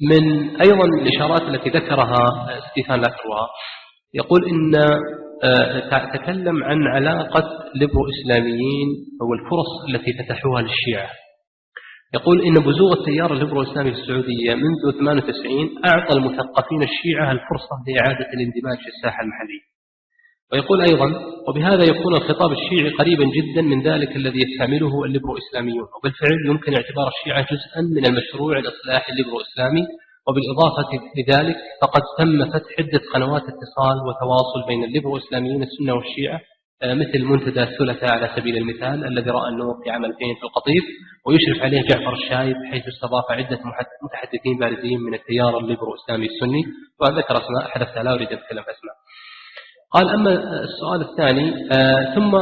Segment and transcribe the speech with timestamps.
[0.00, 3.46] من أيضا الإشارات التي ذكرها ستيفان لاكروا
[4.14, 4.74] يقول إن
[5.44, 7.42] آه، تكلم عن علاقة
[7.74, 8.88] ليبرو إسلاميين
[9.22, 11.10] أو الفرص التي فتحوها للشيعة.
[12.14, 18.26] يقول إن بزوغ التيار الليبرو الإسلامي في السعودية منذ 98 أعطى المثقفين الشيعة الفرصة لإعادة
[18.34, 19.64] الاندماج في الساحة المحلية.
[20.52, 25.86] ويقول أيضا وبهذا يكون الخطاب الشيعي قريبا جدا من ذلك الذي يستعمله الليبرو إسلاميون.
[25.96, 29.84] وبالفعل يمكن اعتبار الشيعة جزءا من المشروع الإصلاحي الليبرو إسلامي
[30.26, 36.40] وبالإضافة لذلك فقد تم فتح عدة قنوات اتصال وتواصل بين الليبرو إسلاميين السنة والشيعة
[36.82, 40.84] آه، مثل منتدى الثلاثاء على سبيل المثال الذي رأى النور في عام 2000 في القطيف
[41.26, 43.60] ويشرف عليه جعفر الشايب حيث استضاف عدة
[44.04, 46.64] متحدثين بارزين من التيار الليبرو الإسلامي السني.
[47.00, 48.97] وذكر أسماء حدثت لا أريد أن أتكلم أسماء.
[49.92, 50.32] قال أما
[50.64, 52.34] السؤال الثاني آه، ثم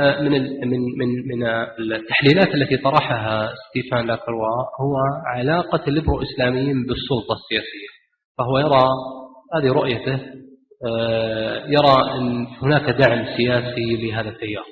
[0.00, 0.30] آه، من
[0.68, 1.46] من من من
[1.92, 4.46] التحليلات التي طرحها ستيفان لاكروا
[4.80, 4.96] هو
[5.26, 7.88] علاقة الليبرو إسلاميين بالسلطة السياسية.
[8.38, 8.88] فهو يرى
[9.54, 10.20] هذه رؤيته
[10.88, 14.64] آه، يرى أن هناك دعم سياسي لهذا التيار.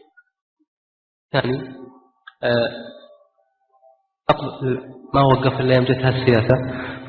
[1.33, 1.59] ثاني
[5.15, 6.57] ما وقف إلا يوم جتها السياسة.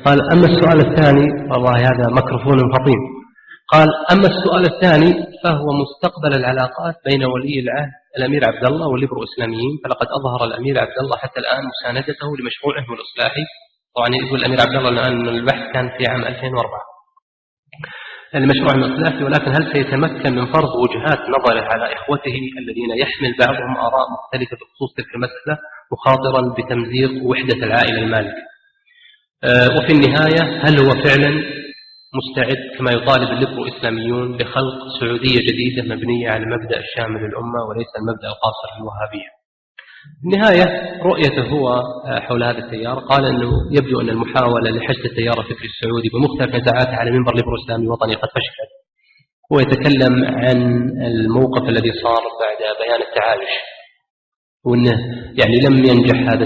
[0.04, 3.13] قال أما السؤال الثاني والله هذا ميكروفون فطين
[3.72, 5.12] قال أما السؤال الثاني
[5.44, 10.98] فهو مستقبل العلاقات بين ولي العهد الأمير عبد الله والليبرو إسلاميين فلقد أظهر الأمير عبد
[11.00, 13.44] الله حتى الآن مساندته لمشروعه الإصلاحي
[13.96, 16.80] طبعا يقول الأمير عبد الله الآن البحث كان في عام 2004
[18.34, 24.06] المشروع الإصلاحي ولكن هل سيتمكن من فرض وجهات نظره على إخوته الذين يحمل بعضهم آراء
[24.16, 25.58] مختلفة بخصوص تلك المسألة
[25.92, 28.42] مخاطرا بتمزيق وحدة العائلة المالكة؟
[29.44, 31.53] آه، وفي النهاية هل هو فعلا
[32.18, 38.28] مستعد كما يطالب الليبرو إسلاميون لخلق سعودية جديدة مبنية على المبدأ الشامل للأمة وليس المبدأ
[38.28, 39.30] القاصر للوهابية.
[40.24, 40.66] النهاية
[41.02, 41.68] رؤيته هو
[42.06, 42.98] آه، حول هذا التيار.
[42.98, 47.88] قال أنه يبدو أن المحاولة لحشد التيار الفكري السعودي بمختلف نزاعاته على منبر ليبرو إسلامي
[47.88, 48.72] وطني قد فشلت.
[49.52, 50.58] هو يتكلم عن
[51.06, 53.54] الموقف الذي صار بعد بيان التعايش
[54.64, 54.98] وأنه
[55.40, 56.44] يعني لم ينجح هذا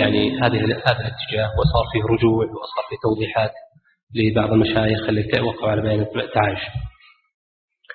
[0.00, 3.52] يعني هذه هذا الاتجاه وصار فيه رجوع وصار فيه توضيحات.
[4.14, 6.60] لبعض المشايخ اللي وقعوا على بيان التعايش.